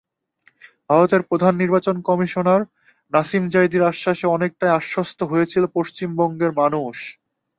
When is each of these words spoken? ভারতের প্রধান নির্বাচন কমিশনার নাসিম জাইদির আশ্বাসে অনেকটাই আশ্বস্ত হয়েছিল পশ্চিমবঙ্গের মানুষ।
ভারতের 0.89 1.21
প্রধান 1.29 1.53
নির্বাচন 1.61 1.95
কমিশনার 2.07 2.61
নাসিম 3.13 3.43
জাইদির 3.49 3.83
আশ্বাসে 3.83 4.25
অনেকটাই 4.27 4.75
আশ্বস্ত 4.79 5.19
হয়েছিল 5.31 5.63
পশ্চিমবঙ্গের 5.75 6.51
মানুষ। 6.61 6.95